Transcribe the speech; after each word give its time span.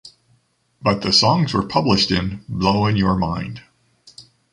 But 0.81 1.03
the 1.03 1.13
songs 1.13 1.53
were 1.53 1.61
published 1.67 2.09
in 2.09 2.43
Blowin' 2.49 2.95
Your 2.95 3.15
Mind! 3.15 3.61